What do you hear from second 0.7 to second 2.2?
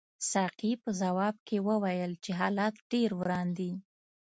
په ځواب کې وویل